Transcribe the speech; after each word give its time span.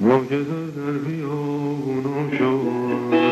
موج 0.00 0.28
در 0.28 0.92
بیابونم 0.92 2.30
شد 2.38 3.23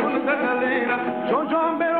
dim, 0.00 0.26
dim, 1.48 1.78
dim, 1.78 1.93